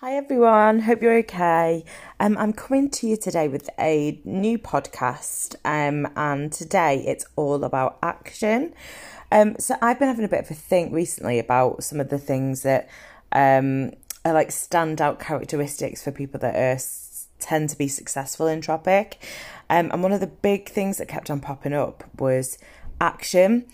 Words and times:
Hi 0.00 0.14
everyone, 0.14 0.78
hope 0.78 1.02
you're 1.02 1.18
okay. 1.18 1.84
Um, 2.20 2.38
I'm 2.38 2.52
coming 2.52 2.88
to 2.90 3.08
you 3.08 3.16
today 3.16 3.48
with 3.48 3.68
a 3.80 4.20
new 4.24 4.56
podcast, 4.56 5.56
um, 5.64 6.06
and 6.14 6.52
today 6.52 7.02
it's 7.04 7.26
all 7.34 7.64
about 7.64 7.98
action. 8.00 8.74
Um, 9.32 9.56
so 9.58 9.74
I've 9.82 9.98
been 9.98 10.06
having 10.06 10.24
a 10.24 10.28
bit 10.28 10.44
of 10.44 10.50
a 10.52 10.54
think 10.54 10.92
recently 10.92 11.40
about 11.40 11.82
some 11.82 11.98
of 11.98 12.10
the 12.10 12.18
things 12.18 12.62
that 12.62 12.88
um, 13.32 13.90
are 14.24 14.32
like 14.32 14.50
standout 14.50 15.18
characteristics 15.18 16.04
for 16.04 16.12
people 16.12 16.38
that 16.38 16.54
are 16.54 16.78
tend 17.40 17.70
to 17.70 17.76
be 17.76 17.88
successful 17.88 18.46
in 18.46 18.60
Tropic. 18.60 19.20
Um, 19.68 19.90
and 19.90 20.00
one 20.00 20.12
of 20.12 20.20
the 20.20 20.28
big 20.28 20.68
things 20.68 20.98
that 20.98 21.08
kept 21.08 21.28
on 21.28 21.40
popping 21.40 21.72
up 21.72 22.04
was 22.20 22.56
action. 23.00 23.66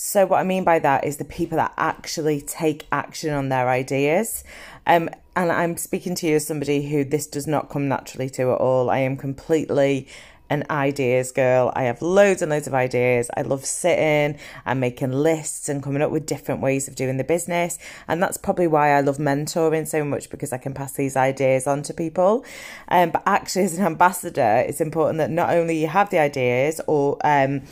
So, 0.00 0.26
what 0.26 0.38
I 0.38 0.44
mean 0.44 0.62
by 0.62 0.78
that 0.78 1.04
is 1.04 1.16
the 1.16 1.24
people 1.24 1.56
that 1.56 1.72
actually 1.76 2.40
take 2.40 2.86
action 2.92 3.34
on 3.34 3.48
their 3.48 3.68
ideas. 3.68 4.44
Um, 4.86 5.10
and 5.34 5.50
I'm 5.50 5.76
speaking 5.76 6.14
to 6.14 6.28
you 6.28 6.36
as 6.36 6.46
somebody 6.46 6.88
who 6.88 7.02
this 7.02 7.26
does 7.26 7.48
not 7.48 7.68
come 7.68 7.88
naturally 7.88 8.30
to 8.30 8.52
at 8.52 8.60
all. 8.60 8.90
I 8.90 8.98
am 8.98 9.16
completely 9.16 10.06
an 10.50 10.62
ideas 10.70 11.32
girl. 11.32 11.72
I 11.74 11.82
have 11.82 12.00
loads 12.00 12.42
and 12.42 12.50
loads 12.52 12.68
of 12.68 12.74
ideas. 12.74 13.28
I 13.36 13.42
love 13.42 13.64
sitting 13.64 14.38
and 14.64 14.80
making 14.80 15.10
lists 15.10 15.68
and 15.68 15.82
coming 15.82 16.00
up 16.00 16.12
with 16.12 16.26
different 16.26 16.60
ways 16.60 16.86
of 16.86 16.94
doing 16.94 17.16
the 17.16 17.24
business. 17.24 17.76
And 18.06 18.22
that's 18.22 18.36
probably 18.36 18.68
why 18.68 18.90
I 18.90 19.00
love 19.00 19.18
mentoring 19.18 19.88
so 19.88 20.04
much 20.04 20.30
because 20.30 20.52
I 20.52 20.58
can 20.58 20.74
pass 20.74 20.92
these 20.92 21.16
ideas 21.16 21.66
on 21.66 21.82
to 21.82 21.92
people. 21.92 22.44
Um, 22.86 23.10
but 23.10 23.24
actually, 23.26 23.64
as 23.64 23.76
an 23.76 23.84
ambassador, 23.84 24.64
it's 24.64 24.80
important 24.80 25.18
that 25.18 25.30
not 25.30 25.50
only 25.50 25.76
you 25.76 25.88
have 25.88 26.10
the 26.10 26.20
ideas 26.20 26.80
or 26.86 27.18
um, 27.24 27.62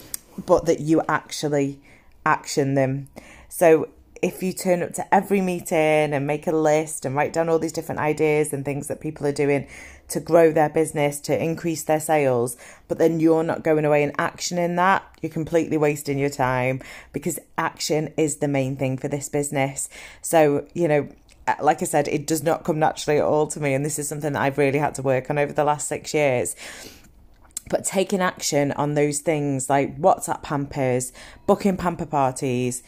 but 0.45 0.67
that 0.67 0.81
you 0.81 1.03
actually 1.09 1.79
action 2.27 2.75
them. 2.75 3.09
So 3.49 3.89
if 4.23 4.43
you 4.43 4.53
turn 4.53 4.83
up 4.83 4.93
to 4.95 5.15
every 5.15 5.41
meeting 5.41 6.13
and 6.13 6.27
make 6.27 6.47
a 6.47 6.53
list 6.53 7.05
and 7.05 7.15
write 7.15 7.33
down 7.33 7.49
all 7.49 7.59
these 7.59 7.73
different 7.73 8.01
ideas 8.01 8.53
and 8.53 8.65
things 8.65 8.89
that 8.89 9.01
people 9.01 9.27
are 9.27 9.33
doing 9.33 9.67
to 10.09 10.21
grow 10.21 10.53
their 10.53 10.69
business, 10.69 11.21
to 11.21 11.43
increase 11.43 11.83
their 11.85 12.01
sales, 12.01 12.57
but 12.89 12.99
then 12.99 13.21
you're 13.21 13.43
not 13.43 13.63
going 13.63 13.85
away 13.85 14.03
and 14.03 14.17
actioning 14.17 14.77
that, 14.77 15.05
you're 15.21 15.33
completely 15.33 15.77
wasting 15.77 16.19
your 16.19 16.31
time 16.31 16.81
because 17.13 17.39
action 17.59 18.13
is 18.17 18.37
the 18.37 18.49
main 18.49 18.77
thing 18.77 18.97
for 18.97 19.09
this 19.09 19.29
business. 19.29 19.89
So, 20.23 20.67
you 20.75 20.89
know, 20.89 21.09
uh, 21.47 21.55
like 21.61 21.83
I 21.83 21.85
said, 21.85 22.09
it 22.09 22.27
does 22.27 22.43
not 22.43 22.65
come 22.65 22.79
naturally 22.79 23.19
at 23.19 23.25
all 23.25 23.47
to 23.49 23.61
me. 23.61 23.75
And 23.75 23.85
this 23.85 23.99
is 23.99 24.09
something 24.09 24.33
that 24.33 24.43
I've 24.43 24.59
really 24.59 24.79
had 24.79 24.95
to 24.97 25.03
work 25.03 25.31
on 25.31 25.39
over 25.39 25.53
the 25.53 25.65
last 25.65 25.87
six 25.87 26.13
years 26.15 26.57
but 27.69 27.85
taking 27.85 28.21
action 28.21 28.73
on 28.73 28.95
those 28.95 29.21
things 29.21 29.69
like 29.69 29.99
WhatsApp 29.99 30.43
pampers, 30.43 31.13
booking 31.47 31.77
pamper 31.77 32.07
parties, 32.07 32.83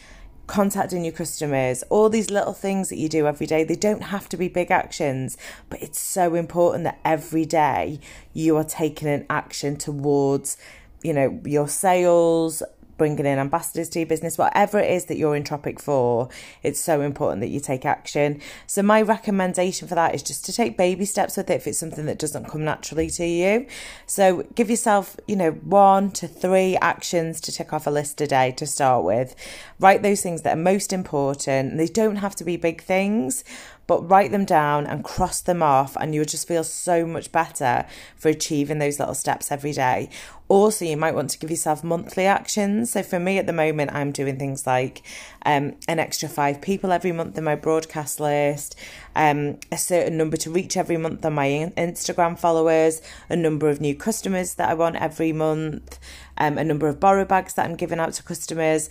contacting 0.47 1.05
your 1.05 1.13
customers, 1.13 1.85
all 1.91 2.09
these 2.09 2.31
little 2.31 2.55
things 2.55 2.89
that 2.89 2.97
you 2.97 3.09
do 3.09 3.27
every 3.27 3.47
day, 3.47 3.65
they 3.65 3.77
don't 3.77 4.05
have 4.05 4.29
to 4.31 4.37
be 4.37 4.49
big 4.49 4.71
actions, 4.71 5.37
but 5.69 5.81
it's 5.83 6.01
so 6.01 6.35
important 6.35 6.85
that 6.85 6.99
every 7.05 7.45
day 7.45 8.01
you 8.33 8.57
are 8.57 8.65
taking 8.65 9.09
an 9.09 9.27
action 9.29 9.77
towards, 9.77 10.57
you 11.03 11.13
know, 11.13 11.41
your 11.45 11.69
sales, 11.69 12.63
bringing 12.99 13.25
in 13.25 13.39
ambassadors 13.39 13.89
to 13.91 14.01
your 14.01 14.07
business, 14.07 14.37
whatever 14.37 14.79
it 14.79 14.91
is 14.91 15.07
that 15.07 15.17
you're 15.17 15.37
in 15.37 15.45
Tropic 15.45 15.81
for, 15.81 16.29
it's 16.63 16.81
so 16.81 17.01
important 17.01 17.41
that 17.41 17.49
you 17.49 17.61
take 17.61 17.87
action. 17.87 18.41
So, 18.67 18.83
my 18.83 19.01
recommendation 19.01 19.89
for 19.89 19.95
that 19.95 20.15
is 20.15 20.23
just 20.23 20.45
to 20.47 20.53
take 20.53 20.77
baby 20.77 21.07
steps 21.07 21.37
with 21.37 21.49
it 21.49 21.55
if 21.55 21.67
it's 21.67 21.79
something 21.79 22.05
that 22.07 22.19
doesn't 22.19 22.47
come 22.47 22.65
naturally 22.65 23.09
to 23.11 23.25
you. 23.25 23.67
So, 24.07 24.43
give 24.55 24.69
yourself, 24.69 25.17
you 25.27 25.37
know, 25.37 25.53
one 25.53 26.11
to 26.13 26.29
three 26.29 26.77
actions 26.83 27.41
to 27.43 27.53
tick 27.53 27.73
off 27.73 27.87
a 27.87 27.91
list 27.91 28.21
a 28.21 28.27
day 28.27 28.53
to 28.53 28.67
start 28.67 29.05
with. 29.05 29.35
Write 29.79 30.03
those 30.03 30.21
things 30.21 30.43
that 30.43 30.55
are 30.55 30.61
most 30.61 30.93
important. 30.93 31.79
They 31.79 31.87
don't 31.87 32.17
have 32.17 32.35
to 32.37 32.45
be 32.45 32.57
big 32.57 32.83
things, 32.83 33.45
but 33.89 34.09
write 34.09 34.31
them 34.31 34.45
down 34.45 34.87
and 34.87 35.03
cross 35.03 35.41
them 35.41 35.63
off, 35.63 35.97
and 35.97 36.15
you'll 36.15 36.27
just 36.27 36.47
feel 36.47 36.63
so 36.63 37.05
much 37.05 37.33
better 37.33 37.87
for 38.17 38.29
achieving 38.29 38.79
those 38.79 39.01
little 39.01 39.15
steps 39.15 39.51
every 39.51 39.73
day. 39.73 40.11
Also, 40.47 40.85
you 40.85 40.97
might 40.97 41.15
want 41.15 41.31
to 41.31 41.39
give 41.39 41.51
yourself 41.51 41.83
monthly 41.83 42.27
actions. 42.27 42.93
So, 42.93 43.03
for 43.03 43.19
me 43.19 43.39
at 43.39 43.47
the 43.47 43.53
moment, 43.53 43.93
I'm 43.95 44.13
doing 44.13 44.39
things 44.39 44.67
like 44.67 45.03
um, 45.45 45.75
an 45.89 45.99
extra 45.99 46.29
five 46.29 46.61
people 46.61 46.93
every 46.93 47.13
month 47.13 47.39
in 47.39 47.45
my 47.45 47.55
broadcast 47.55 48.21
list, 48.21 48.77
um, 49.17 49.59
a 49.73 49.79
certain 49.79 50.19
number 50.19 50.37
to 50.37 50.51
reach 50.51 50.77
every 50.77 50.99
month 50.99 51.25
on 51.25 51.33
my 51.33 51.73
Instagram 51.79 52.39
followers, 52.39 53.01
a 53.31 53.37
number 53.37 53.71
of 53.71 53.81
new 53.81 53.95
customers 53.95 54.55
that 54.55 54.69
I 54.69 54.75
want 54.75 54.97
every 54.97 55.33
month, 55.33 55.99
um, 56.37 56.59
a 56.59 56.65
number 56.65 56.89
of 56.89 57.01
borrow 57.01 57.25
bags 57.25 57.55
that 57.55 57.65
I'm 57.65 57.77
giving 57.77 58.01
out 58.01 58.13
to 58.15 58.23
customers. 58.23 58.91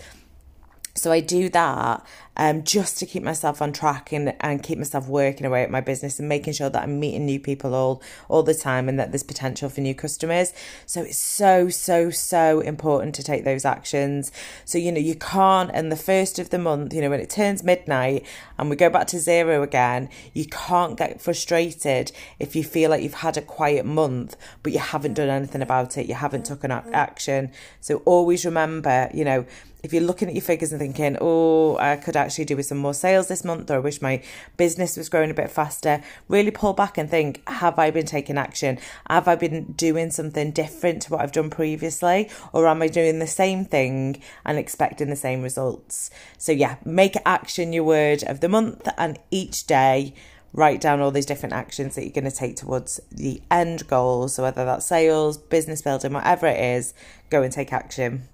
So 0.97 1.11
I 1.11 1.19
do 1.19 1.49
that 1.49 2.05
um, 2.37 2.63
just 2.63 2.97
to 2.99 3.05
keep 3.05 3.23
myself 3.23 3.61
on 3.61 3.73
track 3.73 4.11
and, 4.11 4.35
and 4.39 4.61
keep 4.61 4.77
myself 4.77 5.07
working 5.07 5.45
away 5.45 5.63
at 5.63 5.71
my 5.71 5.81
business 5.81 6.19
and 6.19 6.29
making 6.29 6.53
sure 6.53 6.69
that 6.69 6.83
I'm 6.83 6.99
meeting 6.99 7.25
new 7.25 7.39
people 7.39 7.73
all 7.73 8.01
all 8.29 8.43
the 8.43 8.53
time 8.53 8.87
and 8.87 8.99
that 8.99 9.11
there's 9.11 9.23
potential 9.23 9.69
for 9.69 9.81
new 9.81 9.95
customers. 9.95 10.53
So 10.85 11.01
it's 11.01 11.17
so 11.17 11.69
so 11.69 12.09
so 12.09 12.59
important 12.61 13.15
to 13.15 13.23
take 13.23 13.43
those 13.43 13.65
actions. 13.65 14.31
So 14.65 14.77
you 14.77 14.91
know 14.91 14.99
you 14.99 15.15
can't 15.15 15.71
and 15.73 15.91
the 15.91 15.95
first 15.95 16.39
of 16.39 16.51
the 16.51 16.59
month, 16.59 16.93
you 16.93 17.01
know 17.01 17.09
when 17.09 17.19
it 17.19 17.29
turns 17.29 17.63
midnight 17.63 18.25
and 18.57 18.69
we 18.69 18.75
go 18.75 18.89
back 18.89 19.07
to 19.07 19.19
zero 19.19 19.63
again, 19.63 20.09
you 20.33 20.45
can't 20.45 20.97
get 20.97 21.21
frustrated 21.21 22.11
if 22.39 22.55
you 22.55 22.63
feel 22.63 22.91
like 22.91 23.01
you've 23.01 23.15
had 23.15 23.37
a 23.37 23.41
quiet 23.41 23.85
month 23.85 24.35
but 24.61 24.73
you 24.73 24.79
haven't 24.79 25.15
done 25.15 25.29
anything 25.29 25.61
about 25.61 25.97
it, 25.97 26.07
you 26.07 26.15
haven't 26.15 26.45
taken 26.45 26.71
action. 26.71 27.51
So 27.81 27.97
always 28.05 28.45
remember, 28.45 29.09
you 29.13 29.25
know 29.25 29.45
if 29.83 29.93
you're 29.93 30.03
looking 30.03 30.27
at 30.27 30.33
your 30.33 30.41
figures 30.41 30.71
and 30.71 30.79
thinking, 30.79 31.17
oh, 31.21 31.77
I 31.77 31.95
could 31.97 32.15
actually 32.15 32.45
do 32.45 32.55
with 32.55 32.65
some 32.65 32.77
more 32.79 32.93
sales 32.93 33.27
this 33.27 33.43
month, 33.43 33.69
or 33.69 33.75
I 33.75 33.79
wish 33.79 34.01
my 34.01 34.23
business 34.57 34.97
was 34.97 35.09
growing 35.09 35.29
a 35.29 35.35
bit 35.35 35.51
faster, 35.51 36.01
really 36.27 36.51
pull 36.51 36.73
back 36.73 36.97
and 36.97 37.09
think, 37.09 37.47
have 37.47 37.77
I 37.77 37.91
been 37.91 38.05
taking 38.05 38.37
action? 38.37 38.79
Have 39.09 39.27
I 39.27 39.35
been 39.35 39.73
doing 39.73 40.09
something 40.09 40.51
different 40.51 41.03
to 41.03 41.11
what 41.11 41.21
I've 41.21 41.31
done 41.31 41.49
previously? 41.49 42.29
Or 42.53 42.67
am 42.67 42.81
I 42.81 42.87
doing 42.87 43.19
the 43.19 43.27
same 43.27 43.65
thing 43.65 44.21
and 44.45 44.57
expecting 44.57 45.09
the 45.09 45.15
same 45.15 45.41
results? 45.41 46.09
So, 46.37 46.51
yeah, 46.51 46.77
make 46.83 47.15
action 47.25 47.71
your 47.71 47.83
word 47.83 48.23
of 48.23 48.39
the 48.39 48.49
month 48.49 48.87
and 48.97 49.19
each 49.31 49.67
day 49.67 50.13
write 50.53 50.81
down 50.81 51.01
all 51.01 51.11
these 51.11 51.25
different 51.25 51.53
actions 51.53 51.93
that 51.95 52.03
you're 52.03 52.13
going 52.13 52.23
to 52.23 52.31
take 52.31 52.55
towards 52.55 52.99
the 53.11 53.41
end 53.51 53.87
goal. 53.87 54.27
So, 54.27 54.43
whether 54.43 54.65
that's 54.65 54.87
sales, 54.87 55.37
business 55.37 55.83
building, 55.83 56.13
whatever 56.13 56.47
it 56.47 56.59
is, 56.59 56.93
go 57.29 57.43
and 57.43 57.53
take 57.53 57.71
action. 57.71 58.27